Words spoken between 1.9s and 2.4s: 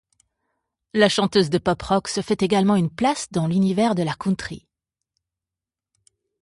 se